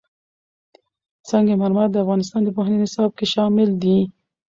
[1.29, 3.97] سنگ مرمر د افغانستان د پوهنې نصاب کې شامل دي.